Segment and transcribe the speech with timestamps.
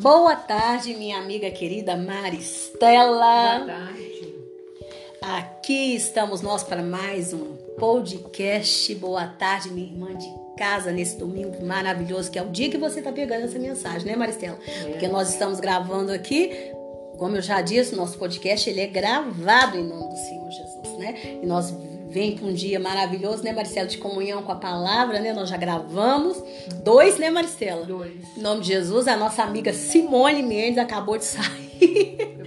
[0.00, 3.58] Boa tarde, minha amiga querida Maristela.
[3.58, 4.34] Boa tarde.
[5.20, 8.94] Aqui estamos nós para mais um podcast.
[8.94, 10.26] Boa tarde, minha irmã de
[10.56, 14.16] casa, nesse domingo maravilhoso, que é o dia que você está pegando essa mensagem, né,
[14.16, 14.58] Maristela?
[14.66, 14.84] É.
[14.88, 16.72] Porque nós estamos gravando aqui,
[17.18, 21.40] como eu já disse, nosso podcast ele é gravado em nome do Senhor Jesus, né?
[21.42, 21.74] E nós
[22.10, 25.32] vem para um dia maravilhoso, né, Maristela, de comunhão com a palavra, né?
[25.32, 26.42] Nós já gravamos
[26.82, 27.86] dois, né, Maristela?
[27.86, 28.36] Dois.
[28.36, 32.39] Em nome de Jesus, a nossa amiga Simone Mendes acabou de sair.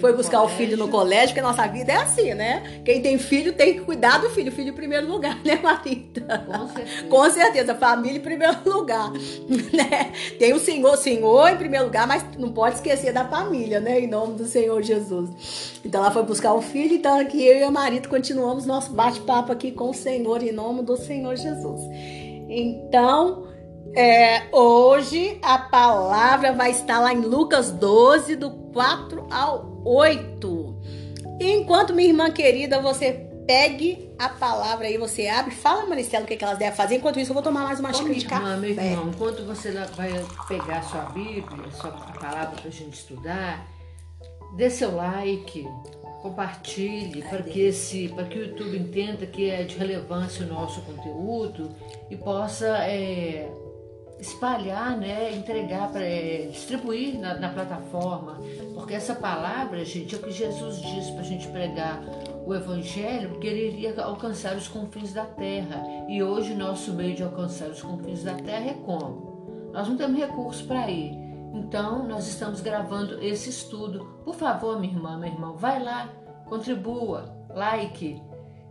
[0.00, 0.48] Foi buscar o filho.
[0.48, 1.06] Foi buscar o no filho no colégio.
[1.06, 2.80] colégio, porque a nossa vida é assim, né?
[2.84, 6.44] Quem tem filho tem que cuidar do filho, filho em primeiro lugar, né, Marita?
[6.46, 7.06] Com certeza.
[7.08, 9.10] Com certeza, família em primeiro lugar,
[9.72, 10.12] né?
[10.38, 14.00] Tem o Senhor, Senhor em primeiro lugar, mas não pode esquecer da família, né?
[14.00, 15.80] Em nome do Senhor Jesus.
[15.84, 19.52] Então ela foi buscar o filho, então aqui eu e a Marita continuamos nosso bate-papo
[19.52, 21.80] aqui com o Senhor em nome do Senhor Jesus.
[22.48, 23.46] Então,
[23.94, 30.76] é, hoje a palavra vai estar lá em Lucas 12, do 4 ao 8.
[31.40, 36.26] E enquanto minha irmã querida, você pegue a palavra aí, você abre, fala, Maricela, o
[36.26, 36.96] que, que elas devem fazer.
[36.96, 38.56] Enquanto isso, eu vou tomar mais uma xícara de café.
[38.56, 40.10] meu irmão, enquanto você vai
[40.48, 43.64] pegar sua Bíblia, sua palavra para a gente estudar,
[44.56, 45.68] dê seu like,
[46.20, 50.80] compartilhe para que esse, para que o YouTube entenda que é de relevância o nosso
[50.80, 51.70] conteúdo
[52.10, 53.48] e possa é,
[54.18, 56.04] espalhar, né, entregar para
[56.50, 58.40] distribuir na, na plataforma,
[58.74, 62.02] porque essa palavra, gente, é o que Jesus disse para a gente pregar
[62.46, 65.82] o Evangelho, porque ele iria alcançar os confins da terra.
[66.08, 69.70] E hoje nosso meio de alcançar os confins da terra é como?
[69.72, 71.12] Nós não temos recurso para ir.
[71.52, 74.20] Então, nós estamos gravando esse estudo.
[74.24, 76.08] Por favor, minha irmã, meu irmão, vai lá,
[76.46, 78.22] contribua, like,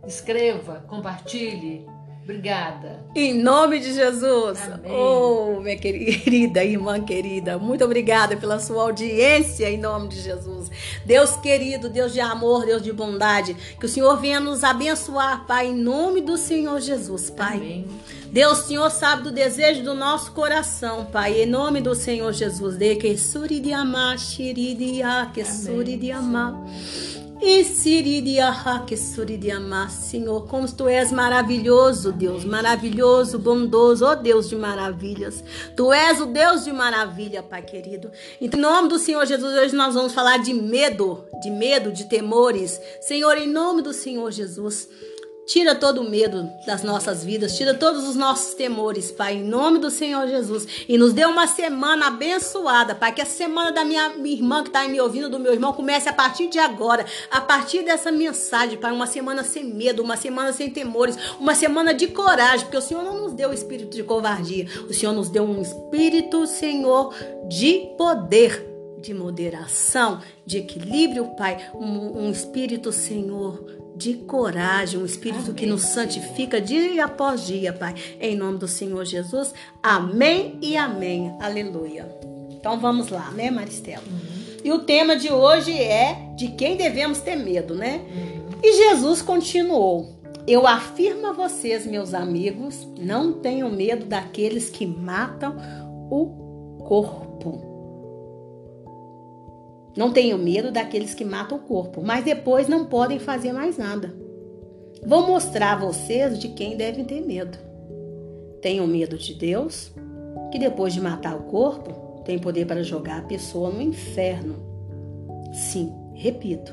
[0.06, 1.86] escreva, compartilhe.
[2.26, 3.04] Obrigada.
[3.14, 4.60] Em nome de Jesus.
[4.60, 4.90] Amém.
[4.90, 10.68] Oh, minha querida irmã querida, muito obrigada pela sua audiência em nome de Jesus.
[11.04, 15.68] Deus querido, Deus de amor, Deus de bondade, que o Senhor venha nos abençoar, Pai,
[15.68, 17.58] em nome do Senhor Jesus, Pai.
[17.58, 17.86] Amém.
[18.32, 22.76] Deus, Senhor, sabe do desejo do nosso coração, Pai, em nome do Senhor Jesus.
[22.76, 25.00] De que suri de amar, shiri de
[25.32, 26.60] que suri de amar.
[29.90, 35.44] Senhor, como tu és maravilhoso, Deus, maravilhoso, bondoso, ó Deus de maravilhas.
[35.76, 38.10] Tu és o Deus de maravilha, Pai querido.
[38.40, 42.80] Em nome do Senhor Jesus, hoje nós vamos falar de medo, de medo, de temores.
[43.02, 44.88] Senhor, em nome do Senhor Jesus.
[45.46, 49.78] Tira todo o medo das nossas vidas, tira todos os nossos temores, Pai, em nome
[49.78, 50.66] do Senhor Jesus.
[50.88, 53.12] E nos dê uma semana abençoada, Pai.
[53.12, 56.12] Que a semana da minha, irmã que está me ouvindo, do meu irmão, comece a
[56.12, 58.90] partir de agora, a partir dessa mensagem, Pai.
[58.90, 63.04] Uma semana sem medo, uma semana sem temores, uma semana de coragem, porque o Senhor
[63.04, 67.14] não nos deu o espírito de covardia, o Senhor nos deu um espírito, Senhor,
[67.48, 73.64] de poder de moderação, de equilíbrio, Pai, um, um espírito, Senhor,
[73.96, 77.94] de coragem, um espírito Amém, que nos santifica dia após dia, Pai.
[78.20, 79.54] Em nome do Senhor Jesus.
[79.82, 81.34] Amém e amém.
[81.40, 82.06] Aleluia.
[82.50, 84.04] Então vamos lá, né, Maristela?
[84.62, 88.02] E o tema de hoje é de quem devemos ter medo, né?
[88.62, 90.14] E Jesus continuou:
[90.46, 95.56] Eu afirmo a vocês, meus amigos, não tenham medo daqueles que matam
[96.10, 97.75] o corpo.
[99.96, 104.14] Não tenham medo daqueles que matam o corpo, mas depois não podem fazer mais nada.
[105.06, 107.56] Vou mostrar a vocês de quem devem ter medo.
[108.60, 109.92] Tenham medo de Deus,
[110.52, 114.56] que depois de matar o corpo, tem poder para jogar a pessoa no inferno.
[115.52, 116.72] Sim, repito,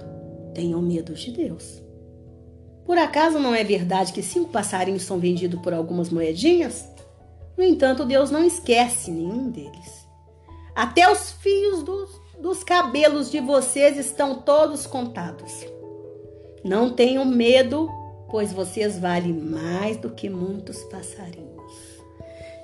[0.53, 1.81] tenham medo de Deus.
[2.85, 6.89] Por acaso não é verdade que cinco passarinhos são vendidos por algumas moedinhas?
[7.55, 10.07] No entanto, Deus não esquece nenhum deles.
[10.75, 12.09] Até os fios dos,
[12.43, 15.65] dos cabelos de vocês estão todos contados.
[16.61, 17.89] Não tenham medo,
[18.29, 21.71] pois vocês valem mais do que muitos passarinhos.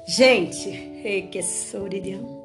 [0.06, 0.70] Gente,
[1.32, 2.44] que soridião.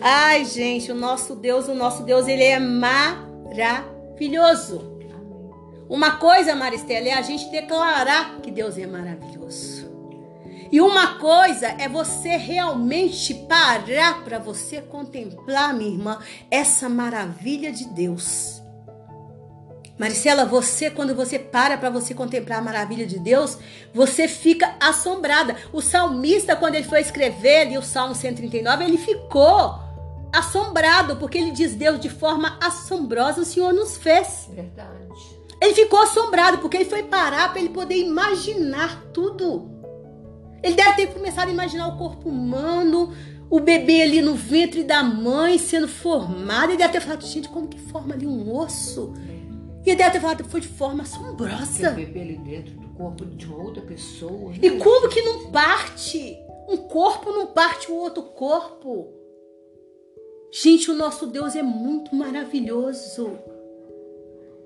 [0.00, 3.78] Ai, gente, o nosso Deus, o nosso Deus, ele é maravilhoso.
[5.88, 9.79] Uma coisa, Maristela, é a gente declarar que Deus é maravilhoso.
[10.72, 16.18] E uma coisa é você realmente parar para você contemplar, minha irmã,
[16.50, 18.60] essa maravilha de Deus.
[19.98, 23.58] Maricela, você, quando você para para você contemplar a maravilha de Deus,
[23.92, 25.56] você fica assombrada.
[25.74, 29.78] O salmista, quando ele foi escrever ali o Salmo 139, ele ficou
[30.32, 34.48] assombrado, porque ele diz: Deus, de forma assombrosa, o Senhor nos fez.
[34.50, 34.90] Verdade.
[35.60, 39.79] Ele ficou assombrado, porque ele foi parar para ele poder imaginar tudo.
[40.62, 43.12] Ele deve ter começado a imaginar o corpo humano,
[43.48, 46.72] o bebê ali no ventre da mãe sendo formado.
[46.72, 49.14] E deve ter falado, gente, como que forma ali um osso?
[49.84, 51.92] E deve ter falado, foi de forma assombrosa.
[51.92, 54.52] O bebê ali dentro do corpo de outra pessoa.
[54.60, 56.36] E como que não parte?
[56.68, 59.12] Um corpo não parte o outro corpo.
[60.52, 63.38] Gente, o nosso Deus é muito maravilhoso.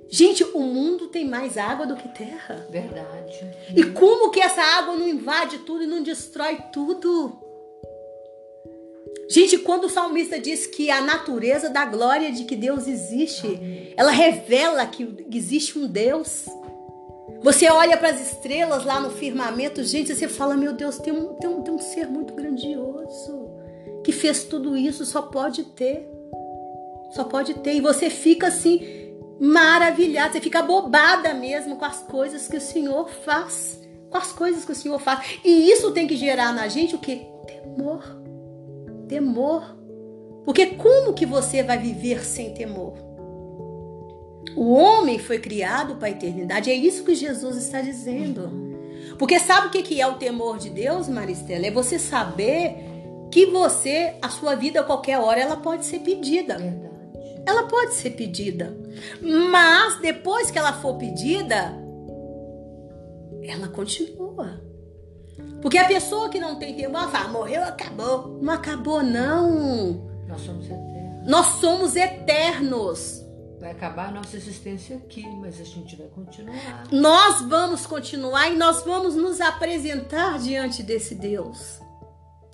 [0.09, 2.67] Gente, o mundo tem mais água do que terra.
[2.71, 3.51] Verdade.
[3.75, 7.41] E como que essa água não invade tudo e não destrói tudo?
[9.29, 14.11] Gente, quando o salmista diz que a natureza da glória de que Deus existe, ela
[14.11, 16.47] revela que existe um Deus.
[17.43, 21.35] Você olha para as estrelas lá no firmamento, gente, você fala: Meu Deus, tem um,
[21.35, 23.45] tem, um, tem um ser muito grandioso
[24.05, 26.09] que fez tudo isso, só pode ter.
[27.13, 27.75] Só pode ter.
[27.75, 28.79] E você fica assim,
[29.41, 33.81] maravilhado, você fica bobada mesmo com as coisas que o Senhor faz.
[34.11, 35.39] Com as coisas que o Senhor faz.
[35.45, 37.27] E isso tem que gerar na gente o que?
[37.47, 38.25] Temor
[39.15, 39.77] temor.
[40.45, 42.95] Porque como que você vai viver sem temor?
[44.57, 48.51] O homem foi criado para a eternidade, é isso que Jesus está dizendo.
[49.19, 51.67] Porque sabe o que é o temor de Deus, Maristela?
[51.67, 52.77] É você saber
[53.31, 56.59] que você, a sua vida a qualquer hora, ela pode ser pedida.
[56.59, 56.95] Verdade.
[57.47, 58.77] Ela pode ser pedida.
[59.21, 61.75] Mas depois que ela for pedida,
[63.43, 64.61] ela continua.
[65.61, 68.39] Porque a pessoa que não tem temor, ela fala, morreu, acabou.
[68.43, 70.11] Não acabou, não.
[70.29, 71.27] Nós somos eternos.
[71.27, 73.25] Nós somos eternos.
[73.61, 76.85] Vai acabar a nossa existência aqui, mas a gente vai continuar.
[76.93, 81.81] Nós vamos continuar e nós vamos nos apresentar diante desse Deus.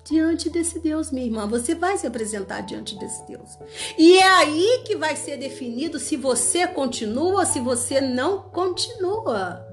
[0.03, 3.57] Diante desse Deus, minha irmã, você vai se apresentar diante desse Deus.
[3.97, 9.63] E é aí que vai ser definido se você continua ou se você não continua.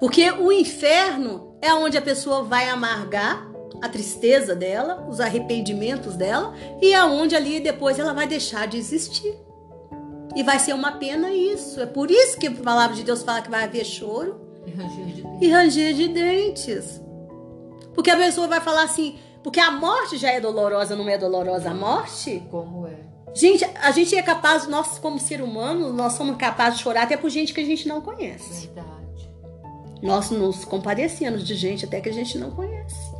[0.00, 3.48] Porque o inferno é onde a pessoa vai amargar
[3.80, 8.76] a tristeza dela, os arrependimentos dela, e é onde ali depois ela vai deixar de
[8.76, 9.34] existir.
[10.34, 11.80] E vai ser uma pena isso.
[11.80, 15.04] É por isso que a palavra de Deus fala que vai haver choro E ranger
[15.06, 15.38] de dentro.
[15.44, 17.01] e ranger de dentes.
[17.94, 21.70] Porque a pessoa vai falar assim, porque a morte já é dolorosa, não é dolorosa
[21.70, 22.42] a morte?
[22.50, 23.12] Como é?
[23.34, 27.16] Gente, a gente é capaz, nós como ser humano, nós somos capazes de chorar até
[27.16, 28.66] por gente que a gente não conhece.
[28.68, 29.30] Verdade.
[30.02, 33.12] Nós nos compadecemos de gente até que a gente não conhece.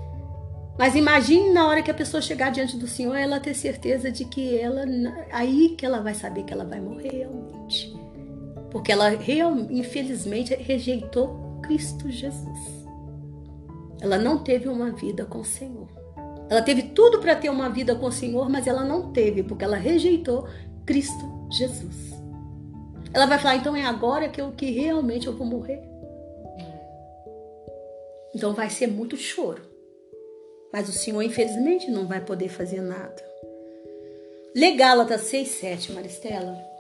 [0.78, 4.24] Mas imagine na hora que a pessoa chegar diante do Senhor, ela ter certeza de
[4.24, 4.84] que ela
[5.30, 7.94] aí que ela vai saber que ela vai morrer realmente.
[8.70, 12.81] Porque ela real, infelizmente rejeitou Cristo Jesus.
[14.02, 15.88] Ela não teve uma vida com o Senhor.
[16.50, 19.64] Ela teve tudo para ter uma vida com o Senhor, mas ela não teve porque
[19.64, 20.48] ela rejeitou
[20.84, 22.12] Cristo Jesus.
[23.14, 25.80] Ela vai falar, então é agora que eu que realmente eu vou morrer.
[28.34, 29.62] Então vai ser muito choro.
[30.72, 33.22] Mas o Senhor, infelizmente, não vai poder fazer nada.
[34.56, 36.71] Lê Gálatas 6, 7, Maristela.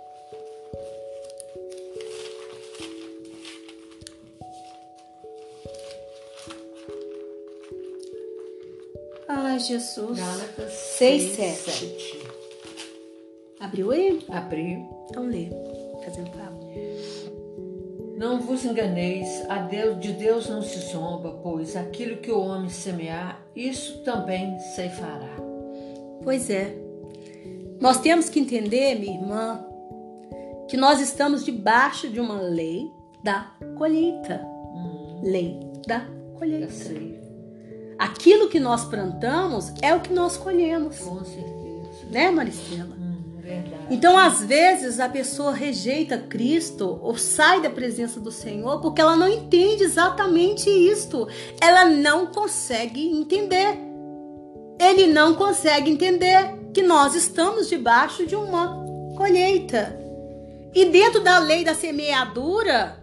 [9.66, 10.18] Jesus.
[10.18, 11.78] Gálatas 6, 6, 7.
[11.78, 12.32] 7.
[13.60, 14.24] Abriu aí?
[14.28, 14.88] Abriu.
[15.08, 15.48] Então lê.
[16.04, 16.62] Fazendo papo.
[18.16, 22.70] Não vos enganeis, a Deus, de Deus não se zomba, pois aquilo que o homem
[22.70, 25.36] semear, isso também ceifará.
[26.22, 26.72] Pois é.
[27.80, 29.66] Nós temos que entender, minha irmã,
[30.68, 32.90] que nós estamos debaixo de uma lei
[33.24, 34.40] da colheita.
[35.22, 36.06] Lei da
[36.38, 37.21] colheita.
[38.02, 42.06] Aquilo que nós plantamos é o que nós colhemos, com certeza.
[42.10, 42.96] né, Maristela?
[42.98, 43.86] Hum, verdade.
[43.90, 49.14] Então, às vezes, a pessoa rejeita Cristo ou sai da presença do Senhor porque ela
[49.14, 51.28] não entende exatamente isto.
[51.60, 53.78] Ela não consegue entender.
[54.80, 58.84] Ele não consegue entender que nós estamos debaixo de uma
[59.16, 59.96] colheita.
[60.74, 63.01] E dentro da lei da semeadura,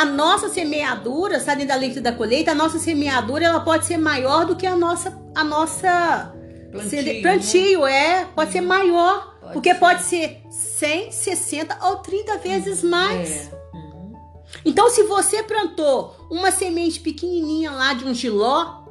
[0.00, 4.44] a nossa semeadura, sabe, da lei da colheita, a nossa semeadura ela pode ser maior
[4.46, 6.32] do que a nossa a nossa
[6.72, 7.20] Plantio, Cede- né?
[7.22, 9.80] plantio, é, pode ser maior, Pode porque ser.
[9.80, 13.48] pode ser 100, 60 ou 30 vezes mais.
[13.52, 13.56] É.
[13.74, 14.12] Uhum.
[14.64, 18.82] Então, se você plantou uma semente pequenininha lá de um giló,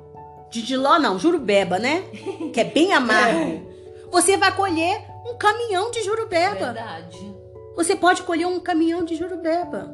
[0.49, 2.03] de giló não, jurubeba, né?
[2.53, 3.69] Que é bem amargo.
[4.11, 6.55] Você vai colher um caminhão de jurubeba.
[6.55, 7.35] Verdade.
[7.75, 9.93] Você pode colher um caminhão de jurubeba.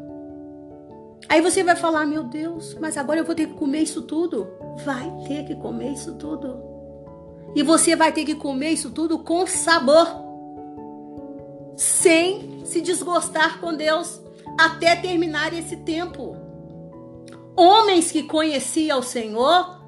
[1.30, 4.48] Aí você vai falar, meu Deus, mas agora eu vou ter que comer isso tudo?
[4.84, 6.62] Vai ter que comer isso tudo.
[7.56, 10.08] E você vai ter que comer isso tudo com sabor.
[11.76, 14.22] Sem se desgostar com Deus
[14.60, 16.36] até terminar esse tempo.
[17.56, 19.82] Homens que conheciam o Senhor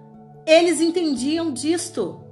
[0.45, 2.22] eles entendiam disto.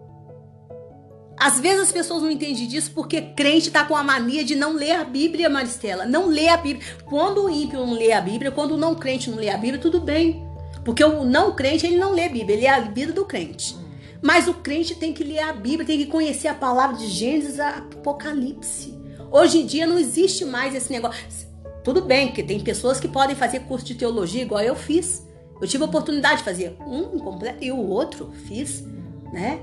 [1.42, 4.76] Às vezes as pessoas não entendem disso porque crente está com a mania de não
[4.76, 6.06] ler a Bíblia, Maristela.
[6.06, 6.86] Não lê a Bíblia.
[7.04, 9.82] Quando o ímpio não lê a Bíblia, quando o não crente não lê a Bíblia,
[9.82, 10.48] tudo bem.
[10.86, 13.76] Porque o não crente, ele não lê a Bíblia, ele é a vida do crente.
[14.22, 17.60] Mas o crente tem que ler a Bíblia, tem que conhecer a palavra de Gênesis
[17.60, 18.94] a Apocalipse.
[19.32, 21.48] Hoje em dia não existe mais esse negócio.
[21.84, 25.26] Tudo bem que tem pessoas que podem fazer curso de teologia igual eu fiz.
[25.60, 28.84] Eu tive a oportunidade de fazer um completo e o outro fiz,
[29.34, 29.60] né?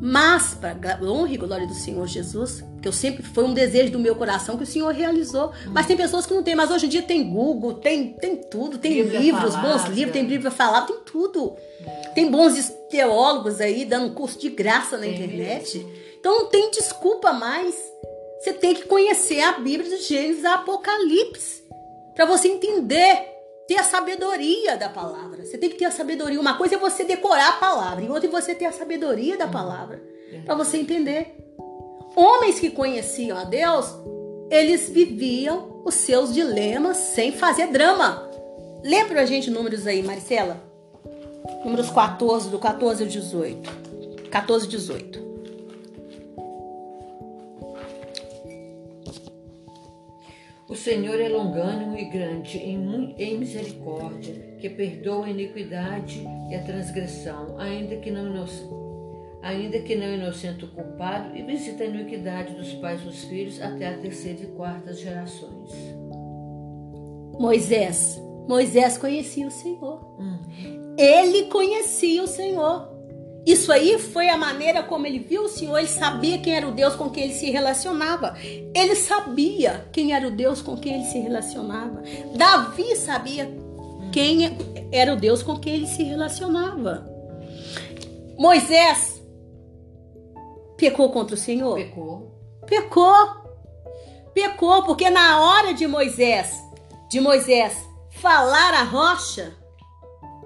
[0.00, 3.98] Mas, para honra e glória do Senhor Jesus, que eu sempre foi um desejo do
[3.98, 5.52] meu coração que o Senhor realizou.
[5.66, 6.54] Mas tem pessoas que não têm.
[6.54, 10.24] Mas hoje em dia tem Google, tem, tem tudo, tem Bíblia livros, bons livros, tem
[10.24, 11.56] Bíblia falar, tem tudo.
[11.84, 12.08] É.
[12.10, 15.84] Tem bons teólogos aí dando curso de graça na internet.
[16.20, 17.74] Então não tem desculpa mais.
[18.40, 21.64] Você tem que conhecer a Bíblia de Gênesis e Apocalipse
[22.14, 23.37] para você entender
[23.68, 25.44] ter a sabedoria da palavra.
[25.44, 26.40] Você tem que ter a sabedoria.
[26.40, 29.46] Uma coisa é você decorar a palavra, e outra é você ter a sabedoria da
[29.46, 30.02] palavra
[30.46, 31.36] para você entender.
[32.16, 33.94] Homens que conheciam a Deus,
[34.50, 38.26] eles viviam os seus dilemas sem fazer drama.
[38.82, 40.62] Lê pra gente números aí, Maricela.
[41.62, 43.70] Números 14, do 14 ao 18.
[44.30, 45.27] 14 e 18.
[50.68, 56.62] O Senhor é longânimo e grande em, em misericórdia, que perdoa a iniquidade e a
[56.62, 58.28] transgressão, ainda que não
[59.40, 63.88] ainda que não inocente o culpado, e visita a iniquidade dos pais dos filhos até
[63.88, 65.72] a terceira e quarta gerações.
[67.38, 68.20] Moisés.
[68.46, 70.04] Moisés conhecia o Senhor.
[70.20, 70.38] Hum.
[70.98, 72.97] Ele conhecia o Senhor.
[73.48, 76.70] Isso aí foi a maneira como ele viu o Senhor, ele sabia quem era o
[76.70, 78.36] Deus com quem ele se relacionava.
[78.42, 82.02] Ele sabia quem era o Deus com quem ele se relacionava.
[82.36, 83.50] Davi sabia
[84.12, 84.54] quem
[84.92, 87.08] era o Deus com quem ele se relacionava.
[88.36, 89.18] Moisés
[90.76, 91.76] pecou contra o Senhor?
[91.76, 92.38] Pecou.
[92.66, 93.30] Pecou.
[94.34, 96.52] Pecou porque na hora de Moisés,
[97.08, 97.74] de Moisés
[98.10, 99.56] falar a rocha,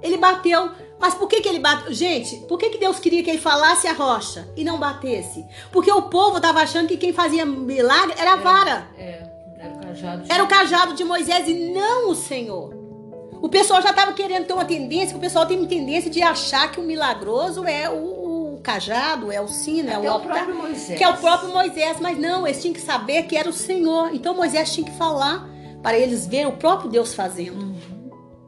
[0.02, 0.71] ele bateu
[1.02, 1.92] mas por que, que ele bateu?
[1.92, 5.44] Gente, por que, que Deus queria que ele falasse a rocha e não batesse?
[5.73, 8.87] Porque o povo estava achando que quem fazia milagre era a vara.
[8.97, 9.21] É,
[9.59, 10.23] era o cajado.
[10.23, 10.32] De...
[10.32, 12.73] Era o cajado de Moisés e não o Senhor.
[13.42, 16.71] O pessoal já estava querendo ter uma tendência, o pessoal tem uma tendência de achar
[16.71, 20.54] que o milagroso é o, o cajado, é o sino, é, é o altar, próprio
[20.54, 20.97] Moisés.
[20.97, 21.97] que é o próprio Moisés.
[22.00, 24.14] Mas não, eles tinham que saber que era o Senhor.
[24.14, 25.50] Então Moisés tinha que falar
[25.82, 27.71] para eles verem o próprio Deus fazendo.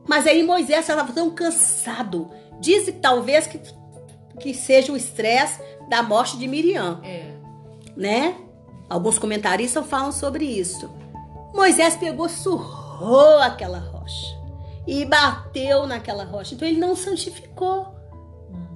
[0.06, 2.30] Mas aí Moisés estava tão cansado
[2.60, 3.60] Diz talvez que,
[4.40, 7.00] que seja o estresse da morte de Miriam.
[7.02, 7.32] É.
[7.96, 8.36] Né?
[8.88, 10.90] Alguns comentaristas falam sobre isso.
[11.54, 14.34] Moisés pegou, surrou aquela rocha
[14.86, 16.54] e bateu naquela rocha.
[16.54, 17.94] Então ele não santificou.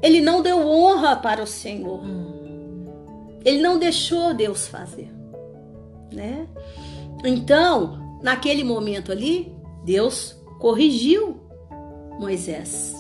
[0.01, 2.03] Ele não deu honra para o Senhor.
[3.45, 5.11] Ele não deixou Deus fazer,
[6.13, 6.47] né?
[7.25, 11.41] Então, naquele momento ali, Deus corrigiu
[12.19, 12.95] Moisés.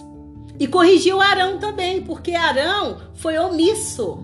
[0.58, 4.18] E corrigiu Arão também, porque Arão foi omisso.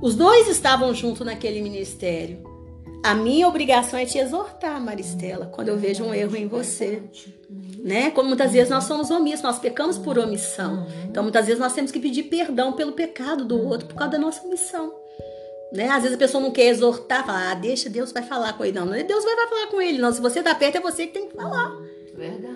[0.00, 2.42] Os dois estavam juntos naquele ministério.
[3.02, 7.02] A minha obrigação é te exortar, Maristela, quando eu vejo um erro em você.
[7.78, 8.10] Né?
[8.10, 10.86] Como muitas vezes nós somos omissos, nós pecamos por omissão.
[11.08, 14.18] Então muitas vezes nós temos que pedir perdão pelo pecado do outro por causa da
[14.18, 14.92] nossa omissão.
[15.72, 15.88] Né?
[15.88, 18.78] Às vezes a pessoa não quer exortar, fala, ah, deixa, Deus vai falar com ele.
[18.78, 19.98] Não, Deus vai, vai falar com ele.
[19.98, 21.72] Não, se você tá perto, é você que tem que falar.
[22.14, 22.49] Verdade.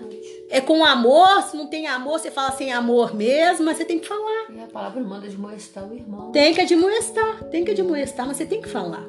[0.54, 3.98] É com amor, se não tem amor, você fala sem amor mesmo, mas você tem
[3.98, 4.46] que falar.
[4.54, 6.30] E a palavra manda admoestar o irmão.
[6.30, 9.04] Tem que admoestar, tem que admoestar, mas você tem que falar,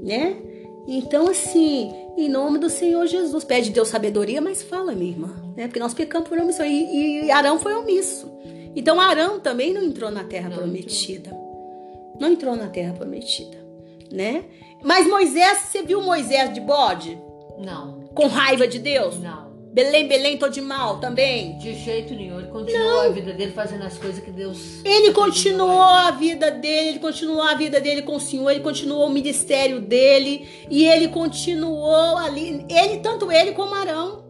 [0.00, 0.38] né?
[0.86, 5.66] Então, assim, em nome do Senhor Jesus, pede Deus sabedoria, mas fala, minha irmã, né?
[5.66, 6.64] Porque nós pecamos por omissão.
[6.64, 8.32] E, e Arão foi omisso.
[8.74, 11.28] Então, Arão também não entrou na terra não prometida.
[11.28, 12.16] Entrou.
[12.18, 13.62] Não entrou na terra prometida,
[14.10, 14.42] né?
[14.82, 17.20] Mas Moisés, você viu Moisés de bode?
[17.58, 18.08] Não.
[18.14, 19.20] Com raiva de Deus?
[19.20, 19.47] Não.
[19.78, 21.56] Belém, Belém, tô de mal também?
[21.56, 22.40] De jeito nenhum.
[22.40, 23.00] Ele continuou Não.
[23.02, 24.84] a vida dele fazendo as coisas que Deus.
[24.84, 29.06] Ele continuou a vida dele, ele continuou a vida dele com o Senhor, ele continuou
[29.06, 32.66] o ministério dele e ele continuou ali.
[32.68, 34.24] Ele, tanto ele como Arão.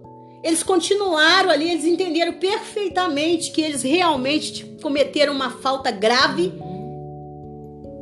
[0.45, 6.53] Eles continuaram ali, eles entenderam perfeitamente que eles realmente cometeram uma falta grave.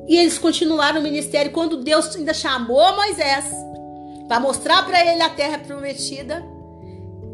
[0.08, 3.44] E eles continuaram o ministério quando Deus ainda chamou Moisés
[4.26, 6.55] para mostrar para ele a terra prometida.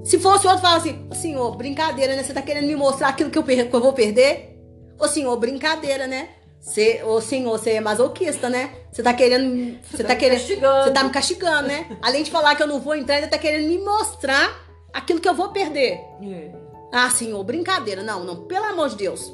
[0.05, 2.23] Se fosse outro, fala assim: Senhor, brincadeira, né?
[2.23, 4.59] Você tá querendo me mostrar aquilo que eu, que eu vou perder?
[4.99, 6.29] Ô senhor, brincadeira, né?
[6.61, 8.71] Você, ô senhor, você é masoquista, né?
[8.93, 9.79] Você tá querendo.
[9.83, 10.41] Você tá, tá querendo.
[10.41, 11.99] Você tá me castigando, né?
[12.01, 15.29] Além de falar que eu não vou entrar, ainda tá querendo me mostrar aquilo que
[15.29, 16.01] eu vou perder.
[16.23, 16.53] É.
[16.93, 18.03] Ah, senhor, brincadeira.
[18.03, 19.33] Não, não, pelo amor de Deus.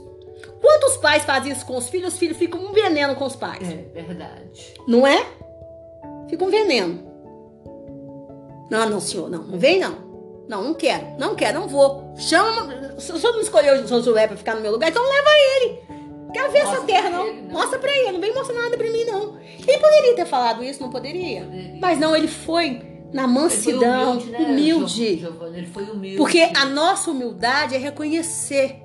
[0.61, 2.15] Quantos pais fazem isso com os filhos?
[2.15, 3.69] Os filhos ficam um veneno com os pais.
[3.69, 4.75] É verdade.
[4.87, 5.27] Não é?
[6.31, 7.07] Fica um veneno.
[8.71, 9.43] Não, não, senhor, não.
[9.43, 10.08] Não vem, não.
[10.49, 11.07] Não, não quero.
[11.19, 12.14] Não quero, não vou.
[12.17, 12.99] Chama.
[12.99, 15.78] Se o senhor não escolheu o Josué pra ficar no meu lugar, então leva ele.
[16.33, 17.26] Quero ver Mostra essa terra, não.
[17.26, 17.50] ele, não.
[17.52, 18.12] Mostra pra ele.
[18.12, 19.38] Não vem mostrar nada pra mim, não.
[19.38, 21.43] Ele poderia ter falado isso, não poderia?
[21.45, 21.78] Poderia.
[21.81, 25.17] Mas não, ele foi na mansidão, humilde, né, humilde.
[25.19, 25.57] Giovana?
[25.59, 26.17] Ele foi humilde.
[26.19, 28.83] Porque a nossa humildade é reconhecer.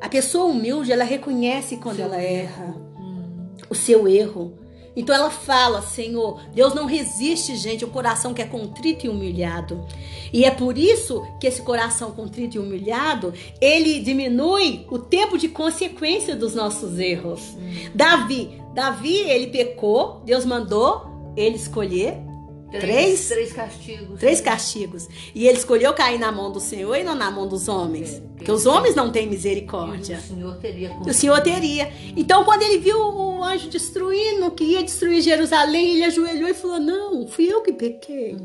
[0.00, 4.58] A pessoa humilde, ela reconhece quando Seu ela erra Hum, o seu erro.
[4.94, 9.84] Então ela fala, Senhor, Deus não resiste, gente, o coração que é contrito e humilhado.
[10.32, 15.48] E é por isso que esse coração contrito e humilhado, ele diminui o tempo de
[15.48, 17.56] consequência dos nossos erros.
[17.94, 22.31] Davi, Davi, ele pecou, Deus mandou ele escolher
[22.80, 23.28] Três?
[23.28, 24.20] Três castigos.
[24.20, 25.08] três castigos.
[25.34, 28.14] E ele escolheu cair na mão do Senhor e não na mão dos homens.
[28.14, 30.18] É, Porque os homens não têm misericórdia.
[30.18, 31.92] o Senhor teria o Senhor teria.
[32.16, 36.80] Então, quando ele viu o anjo destruindo, que ia destruir Jerusalém, ele ajoelhou e falou:
[36.80, 38.36] Não, fui eu que pequei.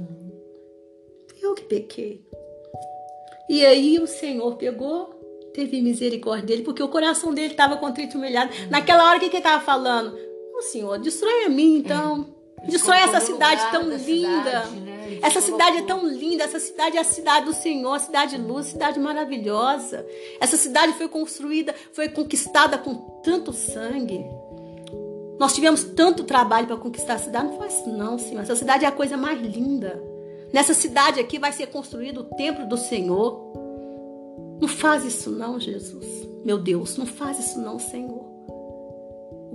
[1.27, 2.22] Fui eu que pequei.
[3.50, 5.10] E aí o Senhor pegou,
[5.53, 8.51] teve misericórdia dele, porque o coração dele estava contrito e humilhado.
[8.69, 10.17] Naquela hora, o que, que ele estava falando?
[10.55, 12.17] Ô Senhor, destrói a mim então.
[12.19, 12.37] Destrói
[12.75, 14.43] essa Colocou no cidade tão da linda.
[14.43, 15.19] cidade, né?
[15.21, 18.41] Essa cidade é tão linda, essa cidade é a cidade do Senhor, a cidade de
[18.41, 20.05] luz, cidade maravilhosa.
[20.39, 24.25] Essa cidade foi construída, foi conquistada com tanto sangue.
[25.39, 27.47] Nós tivemos tanto trabalho para conquistar a cidade.
[27.47, 28.41] Não faz isso não, Senhor.
[28.41, 30.01] Essa cidade é a coisa mais linda.
[30.51, 33.53] Nessa cidade aqui vai ser construído o templo do Senhor.
[34.59, 36.27] Não faz isso não, Jesus.
[36.43, 38.37] Meu Deus, não faz isso não, Senhor.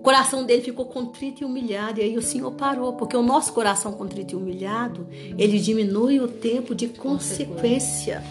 [0.02, 2.00] Coração dele ficou contrito e humilhado.
[2.00, 5.06] E aí o Senhor parou, porque o nosso coração contrito e humilhado,
[5.38, 8.22] ele diminui o tempo de consequência.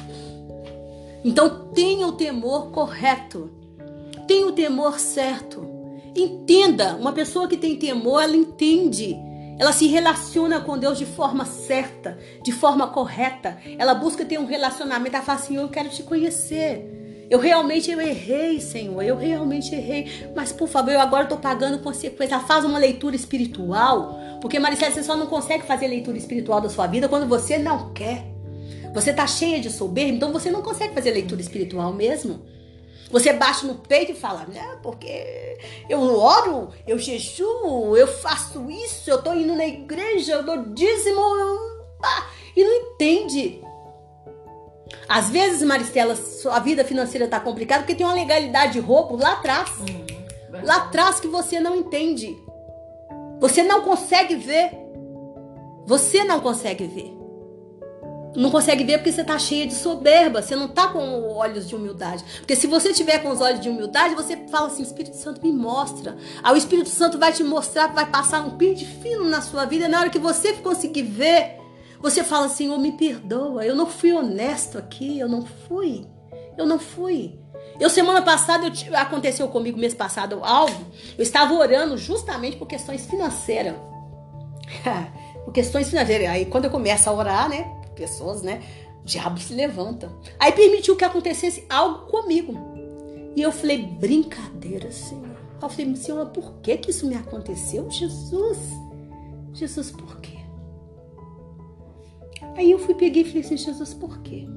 [1.24, 3.50] Então tenha o temor correto.
[4.28, 5.66] Tenha o temor certo.
[6.16, 9.16] Entenda, uma pessoa que tem temor, ela entende.
[9.58, 13.58] Ela se relaciona com Deus de forma certa, de forma correta.
[13.78, 15.16] Ela busca ter um relacionamento.
[15.16, 17.01] Ela fala assim: Eu quero te conhecer.
[17.32, 19.02] Eu realmente eu errei, Senhor.
[19.02, 20.30] Eu realmente errei.
[20.36, 22.38] Mas, por favor, eu agora estou pagando consequência.
[22.42, 24.20] Faz uma leitura espiritual.
[24.42, 27.94] Porque, Maricela, você só não consegue fazer leitura espiritual da sua vida quando você não
[27.94, 28.26] quer.
[28.94, 32.42] Você tá cheia de soberba, então você não consegue fazer leitura espiritual mesmo.
[33.10, 34.78] Você bate no peito e fala, né?
[34.84, 35.58] Porque
[35.90, 41.22] eu oro, eu jejuo, eu faço isso, eu tô indo na igreja, eu dou dízimo,
[41.22, 41.58] eu...
[42.04, 43.62] ah, e não entende.
[45.08, 49.34] Às vezes, Maristela, sua vida financeira tá complicada porque tem uma legalidade de roubo lá
[49.34, 49.70] atrás.
[49.80, 50.12] Hum,
[50.64, 52.38] Lá atrás que você não entende.
[53.40, 54.72] Você não consegue ver.
[55.86, 57.18] Você não consegue ver.
[58.36, 60.42] Não consegue ver porque você tá cheia de soberba.
[60.42, 62.24] Você não tá com olhos de humildade.
[62.38, 65.52] Porque se você tiver com os olhos de humildade, você fala assim: Espírito Santo me
[65.52, 66.16] mostra.
[66.44, 69.90] Aí o Espírito Santo vai te mostrar, vai passar um pente fino na sua vida.
[69.90, 71.61] Na hora que você conseguir ver,
[72.02, 73.66] você fala: Senhor, me perdoa.
[73.66, 75.20] Eu não fui honesto aqui.
[75.20, 76.06] Eu não fui.
[76.58, 77.40] Eu não fui.
[77.80, 80.86] Eu, semana passada, eu aconteceu comigo mês passado algo.
[81.18, 83.76] Eu estava orando justamente por questões financeiras.
[85.46, 86.30] por questões financeiras.
[86.30, 87.64] Aí quando eu começo a orar, né?
[87.96, 88.62] Pessoas, né?
[89.02, 90.12] O diabo se levanta.
[90.40, 92.54] Aí permitiu que acontecesse algo comigo.
[93.36, 95.32] E eu falei, brincadeira, Senhor.
[95.62, 97.90] Eu falei, Senhor, por que que isso me aconteceu?
[97.90, 98.58] Jesus.
[99.54, 100.41] Jesus, por quê?
[102.56, 104.48] Aí eu fui, peguei e falei assim, Jesus, por quê?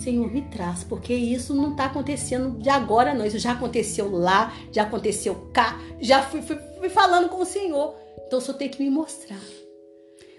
[0.00, 3.26] Senhor, me traz, porque isso não está acontecendo de agora, não.
[3.26, 7.96] Isso já aconteceu lá, já aconteceu cá, já fui, fui, fui falando com o Senhor.
[8.26, 9.40] Então o Senhor tem que me mostrar.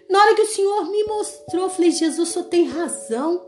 [0.10, 3.46] Na hora que o Senhor me mostrou, eu falei, Jesus, o Senhor tem razão.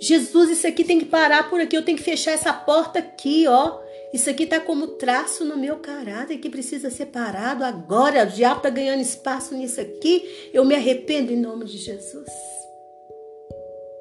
[0.00, 3.46] Jesus, isso aqui tem que parar por aqui, eu tenho que fechar essa porta aqui,
[3.46, 3.78] ó.
[4.12, 8.24] Isso aqui tá como traço no meu caráter que precisa ser parado agora.
[8.24, 10.50] O diabo tá ganhando espaço nisso aqui.
[10.52, 12.28] Eu me arrependo em nome de Jesus.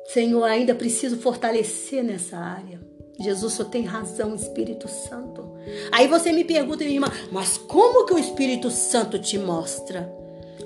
[0.07, 2.79] Senhor, ainda preciso fortalecer nessa área.
[3.19, 5.53] Jesus só tem razão, Espírito Santo.
[5.91, 10.09] Aí você me pergunta, minha irmã, mas como que o Espírito Santo te mostra?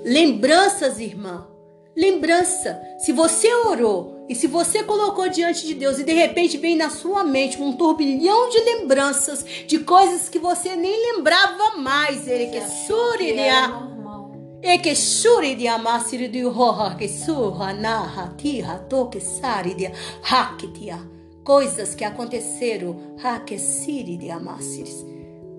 [0.04, 1.48] Lembranças, irmã.
[1.96, 2.80] Lembrança.
[3.00, 6.88] Se você orou e se você colocou diante de Deus e de repente vem na
[6.90, 12.60] sua mente um turbilhão de lembranças de coisas que você nem lembrava mais, ele que
[12.86, 14.32] suri de a- normal.
[14.62, 19.90] e que shuri de amasiri de roha que surra naha tiha toque sari de
[20.22, 20.98] hakitia
[21.44, 25.04] coisas que aconteceram hakesiri de amasiris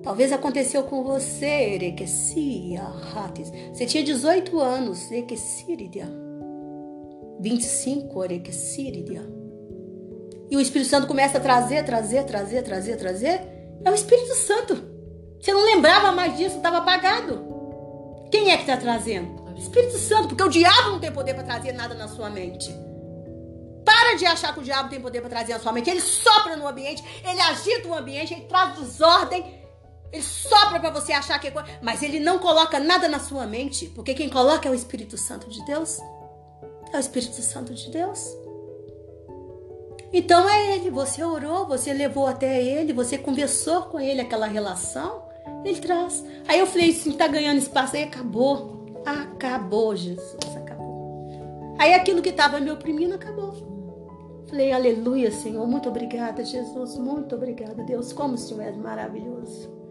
[0.01, 1.45] talvez aconteceu com você
[1.75, 2.81] erekesia
[3.13, 5.99] hatis você tinha 18 anos erekesiri de
[7.43, 9.43] 25 erekesiri de
[10.49, 13.41] e o Espírito Santo começa a trazer, trazer, trazer, trazer, trazer
[13.83, 14.75] É o Espírito Santo.
[15.41, 17.43] Você não lembrava mais disso, estava apagado.
[18.31, 19.43] Quem é que está trazendo?
[19.51, 22.73] O Espírito Santo, porque o diabo não tem poder para trazer nada na sua mente.
[23.83, 25.89] Para de achar que o diabo tem poder para trazer na sua mente.
[25.89, 29.61] Ele sopra no ambiente, ele agita o ambiente, ele traz desordem.
[30.11, 33.47] Ele sopra para você achar que é coisa, mas ele não coloca nada na sua
[33.47, 35.99] mente, porque quem coloca é o Espírito Santo de Deus.
[36.93, 38.37] É o Espírito Santo de Deus.
[40.13, 45.23] Então é ele, você orou, você levou até ele, você conversou com ele aquela relação,
[45.65, 46.23] ele traz.
[46.47, 48.85] Aí eu falei assim, tá ganhando espaço, aí acabou.
[49.03, 51.75] Acabou, Jesus, acabou.
[51.79, 53.53] Aí aquilo que estava me oprimindo acabou.
[54.47, 59.82] Falei, aleluia, Senhor, muito obrigada, Jesus, muito obrigada, Deus, como o Senhor é maravilhoso.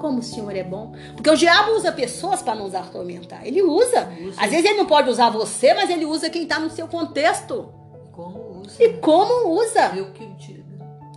[0.00, 0.94] Como o Senhor é bom.
[1.14, 3.46] Porque o diabo usa pessoas para nos atormentar.
[3.46, 4.08] Ele usa.
[4.22, 4.42] usa.
[4.42, 7.68] Às vezes ele não pode usar você, mas ele usa quem está no seu contexto.
[8.10, 8.82] Como usa.
[8.82, 9.92] E como usa.
[9.94, 10.64] Eu que diga.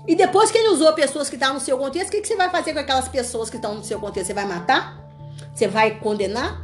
[0.05, 2.27] E depois que ele usou pessoas que estão tá no seu contexto, o que, que
[2.27, 4.27] você vai fazer com aquelas pessoas que estão no seu contexto?
[4.27, 5.01] Você vai matar?
[5.55, 6.61] Você vai condenar?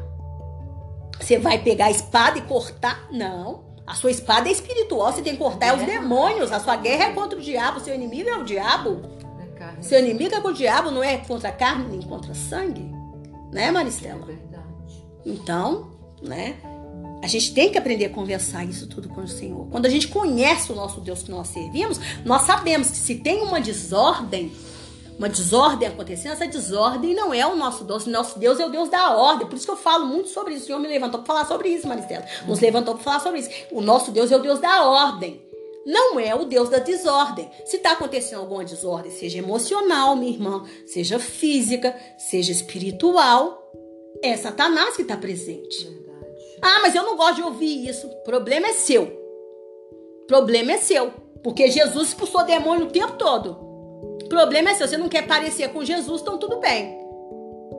[1.17, 3.08] Você vai pegar a espada e cortar?
[3.12, 3.63] Não.
[3.88, 6.51] A sua espada é espiritual, você tem que cortar é os demônios.
[6.51, 9.01] A sua guerra é contra o diabo, seu inimigo é o diabo.
[9.78, 12.89] É seu inimigo é contra o diabo, não é contra a carne nem contra sangue.
[13.52, 14.22] Né, Maristela?
[14.24, 15.08] É verdade.
[15.26, 15.91] Então,
[16.22, 16.58] né?
[17.22, 19.67] A gente tem que aprender a conversar isso tudo com o Senhor.
[19.69, 23.41] Quando a gente conhece o nosso Deus que nós servimos, nós sabemos que se tem
[23.41, 24.52] uma desordem,
[25.17, 28.06] uma desordem acontecendo, essa desordem não é o nosso Deus.
[28.06, 29.45] Nosso Deus é o Deus da ordem.
[29.48, 30.63] Por isso que eu falo muito sobre isso.
[30.63, 32.26] O Senhor me levantou para falar sobre isso, Maristela.
[32.48, 33.50] Nos levantou para falar sobre isso.
[33.72, 35.48] O nosso Deus é o Deus da ordem.
[35.86, 37.50] Não é o Deus da desordem.
[37.65, 43.72] Se está acontecendo alguma desordem, seja emocional, minha irmã, seja física, seja espiritual,
[44.22, 45.86] é Satanás que está presente.
[45.86, 46.28] Verdade.
[46.62, 48.08] Ah, mas eu não gosto de ouvir isso.
[48.08, 49.04] O problema é seu.
[49.04, 51.12] O problema é seu.
[51.44, 53.52] Porque Jesus expulsou demônio o tempo todo.
[54.24, 57.00] O problema é se você não quer parecer com Jesus, então tudo bem.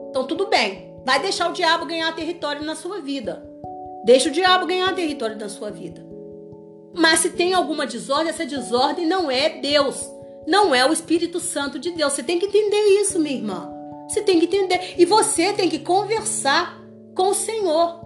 [0.09, 0.91] Então tudo bem.
[1.05, 3.47] Vai deixar o diabo ganhar território na sua vida.
[4.03, 6.10] Deixa o diabo ganhar território na sua vida.
[6.93, 10.09] Mas se tem alguma desordem, essa desordem não é Deus.
[10.47, 12.13] Não é o Espírito Santo de Deus.
[12.13, 13.71] Você tem que entender isso, minha irmã.
[14.07, 14.95] Você tem que entender.
[14.97, 16.81] E você tem que conversar
[17.15, 18.01] com o Senhor.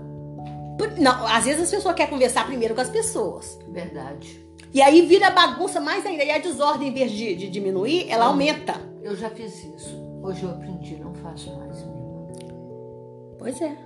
[1.00, 3.58] Não, às vezes as pessoas querem conversar primeiro com as pessoas.
[3.69, 4.45] Verdade.
[4.74, 6.24] E aí vira bagunça mais ainda.
[6.24, 8.76] E a desordem, em vez de, de diminuir, ela aumenta.
[9.02, 9.95] Eu já fiz isso.
[10.21, 11.86] Hoje eu aprendi, não faço mais.
[13.39, 13.78] Pois é.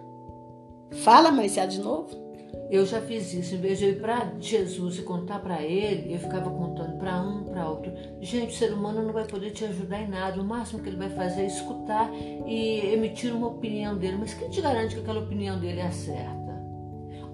[1.04, 2.29] Fala, Maricela, de novo.
[2.70, 3.56] Eu já fiz isso.
[3.56, 7.22] Em vez de eu ir para Jesus e contar para ele, eu ficava contando para
[7.22, 7.92] um, para outro.
[8.22, 10.42] Gente, o ser humano não vai poder te ajudar em nada.
[10.42, 14.18] O máximo que ele vai fazer é escutar e emitir uma opinião dele.
[14.20, 16.40] Mas quem te garante que aquela opinião dele é certa?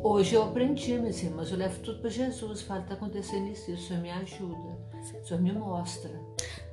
[0.01, 2.62] Hoje eu aprendi, minhas irmãs, eu levo tudo para Jesus.
[2.62, 6.12] Falo, está acontecendo isso, o Senhor me ajuda, o Senhor me mostra.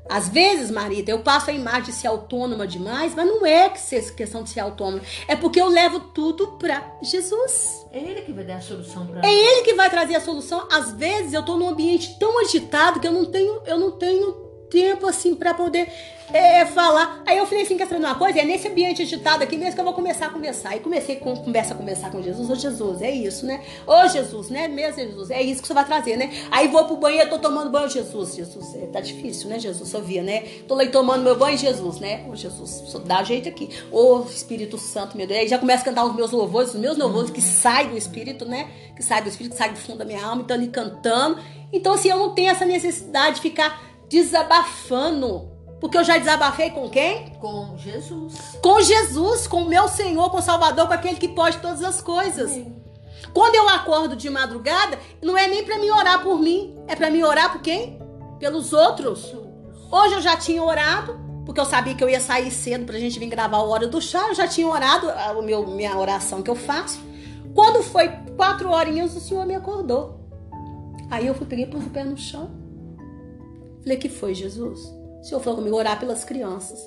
[0.09, 4.43] Às vezes, Marita, eu passo a imagem de ser autônoma demais, mas não é questão
[4.43, 5.03] de ser autônoma.
[5.27, 7.87] É porque eu levo tudo para Jesus.
[7.93, 10.67] É Ele que vai dar a solução para É Ele que vai trazer a solução.
[10.71, 14.42] Às vezes eu estou num ambiente tão agitado que eu não tenho, eu não tenho
[14.73, 15.87] tempo assim para poder
[16.33, 17.23] é, falar.
[17.27, 18.41] Aí eu falei assim, quer saber uma coisa?
[18.41, 20.71] É nesse ambiente agitado aqui mesmo que eu vou começar a conversar.
[20.71, 22.49] Aí comecei com conversa a conversar com Jesus.
[22.49, 23.63] Ô Jesus, é isso, né?
[23.87, 24.67] Ô Jesus, né?
[24.67, 26.31] Mesmo Jesus, é isso que você vai trazer, né?
[26.51, 29.93] Aí vou pro banheiro, tô tomando banho, Jesus, Jesus, é, tá difícil, né, Jesus?
[29.93, 30.41] Eu via, né?
[30.67, 32.25] Tô lá tomando meu banho, Jesus, né?
[32.31, 33.69] Ô Jesus, dá jeito aqui.
[33.91, 35.41] Ô Espírito Santo, meu Deus.
[35.41, 38.47] Aí já começa a cantar os meus louvores, os meus louvores que saem do Espírito,
[38.47, 38.71] né?
[38.97, 41.39] Que saem do Espírito, que saem do fundo da minha alma, então ali cantando.
[41.73, 46.89] Então, assim, eu não tenho essa necessidade de ficar desabafando porque eu já desabafei com
[46.89, 47.31] quem?
[47.41, 48.59] Com Jesus.
[48.63, 52.01] Com Jesus, com o meu Senhor, com o Salvador, com aquele que pode todas as
[52.01, 52.51] coisas.
[52.51, 52.77] Sim.
[53.35, 57.11] Quando eu acordo de madrugada, não é nem para me orar por mim, é para
[57.11, 57.99] me orar por quem?
[58.39, 59.35] Pelos outros.
[59.91, 63.19] Hoje eu já tinha orado, porque eu sabia que eu ia sair cedo pra gente
[63.19, 66.51] vir gravar a hora do chá, eu já tinha orado a meu, minha oração que
[66.51, 67.01] eu faço.
[67.55, 70.21] Quando foi quatro horinhas, o Senhor me acordou.
[71.11, 72.63] Aí eu fui, peguei, pus o pé no chão.
[73.83, 74.81] Falei, que foi, Jesus?
[75.21, 76.79] O Senhor falou comigo orar pelas crianças.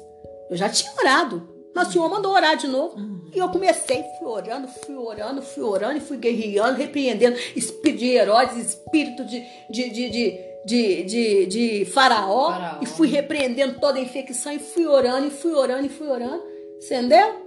[0.49, 2.95] Eu já tinha orado, mas o Senhor mandou orar de novo.
[3.33, 8.07] E eu comecei, fui orando, fui orando, fui orando e fui guerreando, repreendendo espírito de
[8.11, 13.99] Herodes, espírito de, de, de, de, de, de, de faraó, faraó, E fui repreendendo toda
[13.99, 16.43] a infecção e fui orando, e fui orando, e fui orando.
[16.81, 17.45] Entendeu?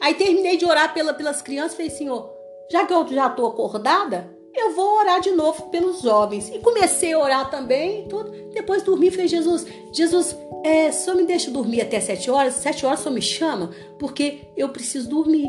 [0.00, 2.30] Aí terminei de orar pela, pelas crianças e falei, Senhor,
[2.70, 6.48] já que eu já estou acordada, eu vou orar de novo pelos jovens.
[6.48, 8.30] E comecei a orar também, tudo.
[8.52, 13.00] Depois dormi, falei, Jesus, Jesus, é, só me deixa dormir até sete horas, sete horas
[13.00, 15.48] só me chama, porque eu preciso dormir.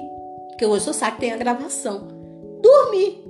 [0.50, 2.08] Porque hoje eu sabe que tem a gravação.
[2.62, 3.28] Dormi.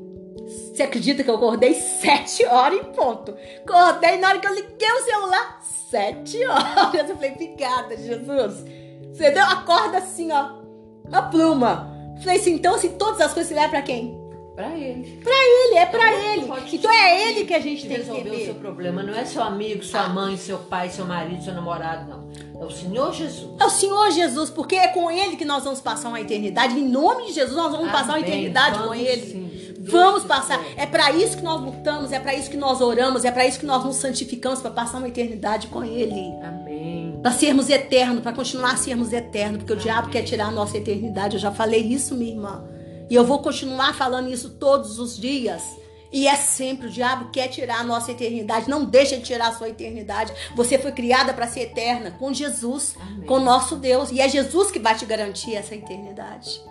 [0.47, 3.35] Você acredita que eu acordei sete horas em ponto?
[3.65, 7.09] Acordei na hora que eu liguei o celular, sete horas.
[7.09, 8.65] Eu falei, obrigada, Jesus.
[9.13, 10.59] Você deu a corda assim, ó,
[11.07, 11.93] uma pluma.
[12.21, 14.18] Falei assim, então, assim, todas as coisas se levam pra quem?
[14.59, 15.21] Pra ele.
[15.23, 16.45] Pra ele, é pra Então, ele.
[16.45, 19.01] pode Então é ele que a gente tem que resolver o seu problema.
[19.01, 22.29] Não é seu amigo, sua mãe, seu pai, seu marido, seu namorado, não.
[22.61, 23.51] É o Senhor Jesus.
[23.57, 26.77] É o Senhor Jesus, porque é com ele que nós vamos passar uma eternidade.
[26.77, 28.23] Em nome de Jesus, nós vamos passar uma Amém.
[28.29, 29.21] eternidade com Vamos ele.
[29.21, 29.49] sim.
[29.79, 30.61] Vamos passar.
[30.75, 33.61] É para isso que nós lutamos, é para isso que nós oramos, é para isso
[33.61, 36.33] que nós nos santificamos para passar uma eternidade com ele.
[36.43, 37.17] Amém.
[37.23, 40.77] Para sermos eternos, para continuar a sermos eternos, porque o diabo quer tirar a nossa
[40.77, 41.37] eternidade.
[41.37, 42.61] Eu já falei isso, minha irmã.
[43.09, 45.63] E eu vou continuar falando isso todos os dias.
[46.11, 48.69] E é sempre o diabo quer tirar a nossa eternidade.
[48.69, 50.33] Não deixa de tirar a sua eternidade.
[50.55, 53.27] Você foi criada para ser eterna com Jesus, Amém.
[53.27, 54.11] com nosso Deus.
[54.11, 56.61] E é Jesus que vai te garantir essa eternidade.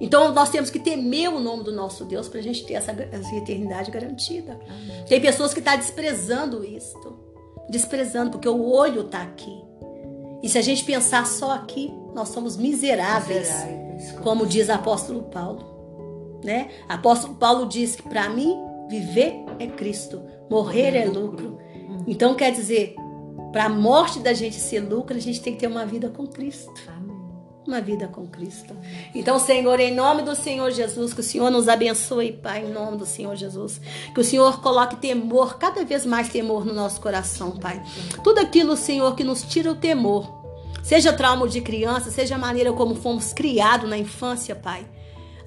[0.00, 2.92] Então nós temos que temer o nome do nosso Deus para a gente ter essa,
[2.92, 4.58] essa eternidade garantida.
[5.08, 7.18] Tem pessoas que estão desprezando isto.
[7.68, 9.62] Desprezando, porque o olho está aqui.
[10.42, 14.12] E se a gente pensar só aqui, nós somos miseráveis, Miseráveis.
[14.22, 15.77] como diz o apóstolo Paulo.
[16.42, 16.70] Né?
[16.88, 18.56] Apóstolo Paulo diz que para mim,
[18.88, 21.58] viver é Cristo, morrer é lucro.
[22.06, 22.94] Então quer dizer,
[23.52, 26.26] para a morte da gente ser lucro, a gente tem que ter uma vida com
[26.26, 26.72] Cristo
[27.68, 28.74] uma vida com Cristo.
[29.14, 32.96] Então, Senhor, em nome do Senhor Jesus, que o Senhor nos abençoe, Pai, em nome
[32.96, 33.78] do Senhor Jesus.
[34.14, 37.82] Que o Senhor coloque temor, cada vez mais temor no nosso coração, Pai.
[38.24, 40.38] Tudo aquilo, Senhor, que nos tira o temor.
[40.82, 44.86] Seja trauma de criança, seja a maneira como fomos criados na infância, Pai.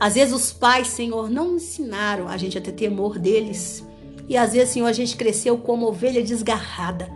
[0.01, 3.85] Às vezes os pais, Senhor, não ensinaram a gente a ter temor deles.
[4.27, 7.07] E às vezes, Senhor, a gente cresceu como ovelha desgarrada.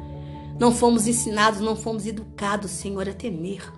[0.60, 3.74] Não fomos ensinados, não fomos educados, Senhor, a temer.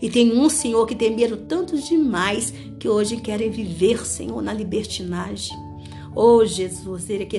[0.00, 5.54] E tem um Senhor que temeram tantos demais que hoje querem viver, Senhor, na libertinagem.
[6.14, 7.38] Oh Jesus, que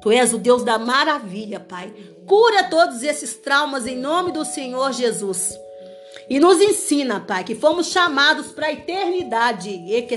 [0.00, 1.92] Tu és o Deus da maravilha, Pai.
[2.26, 5.52] Cura todos esses traumas em nome do Senhor Jesus.
[6.28, 9.70] E nos ensina, Pai, que fomos chamados para a eternidade.
[9.70, 10.16] E que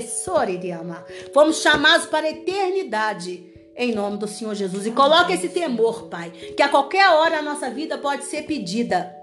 [0.58, 1.04] de amar.
[1.32, 3.44] Fomos chamados para a eternidade.
[3.76, 4.86] Em nome do Senhor Jesus.
[4.86, 6.30] E coloca esse temor, Pai.
[6.30, 9.14] Que a qualquer hora a nossa vida pode ser pedida.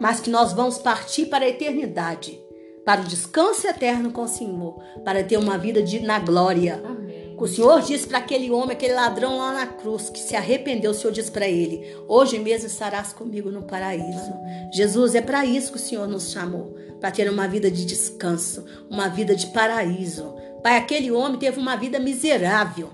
[0.00, 2.40] Mas que nós vamos partir para a eternidade.
[2.84, 4.82] Para o descanso eterno com o Senhor.
[5.04, 6.82] Para ter uma vida de, na glória.
[6.84, 7.09] Amém.
[7.40, 10.94] O Senhor disse para aquele homem, aquele ladrão lá na cruz, que se arrependeu, o
[10.94, 14.34] Senhor disse para ele: Hoje mesmo estarás comigo no paraíso.
[14.70, 18.66] Jesus, é para isso que o Senhor nos chamou para ter uma vida de descanso,
[18.90, 20.34] uma vida de paraíso.
[20.62, 22.90] Pai, aquele homem teve uma vida miserável,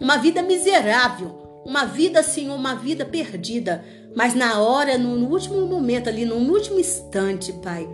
[0.00, 3.84] uma vida miserável, uma vida, Senhor, uma vida perdida.
[4.16, 7.88] Mas na hora, no, no último momento ali, no último instante, Pai,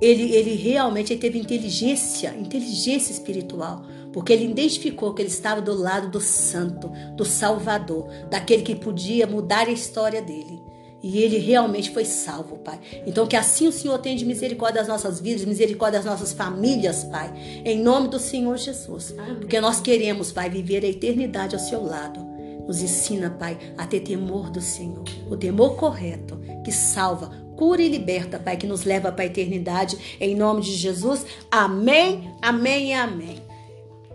[0.00, 5.74] ele, ele realmente ele teve inteligência, inteligência espiritual, porque ele identificou que ele estava do
[5.74, 10.60] lado do santo, do salvador, daquele que podia mudar a história dele.
[11.02, 12.78] E ele realmente foi salvo, Pai.
[13.06, 17.04] Então que assim o Senhor tenha de misericórdia das nossas vidas, misericórdia das nossas famílias,
[17.04, 17.32] Pai.
[17.64, 19.14] Em nome do Senhor Jesus.
[19.38, 22.20] Porque nós queremos, Pai, viver a eternidade ao seu lado.
[22.66, 25.02] Nos ensina, Pai, a ter temor do Senhor.
[25.30, 30.16] O temor correto, que salva, cura e liberta, Pai, que nos leva para a eternidade.
[30.20, 31.24] Em nome de Jesus.
[31.50, 33.39] Amém, amém e amém.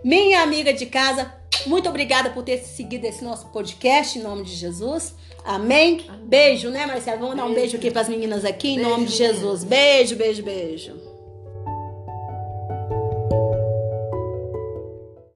[0.06, 1.34] Minha amiga de casa,
[1.66, 5.16] muito obrigada por ter seguido esse nosso podcast em nome de Jesus.
[5.44, 6.06] Amém.
[6.22, 7.18] Beijo, né, Marcela?
[7.18, 9.64] Vamos dar um beijo aqui para as meninas aqui em Beijo, nome de Jesus.
[9.64, 11.05] Beijo, beijo, beijo.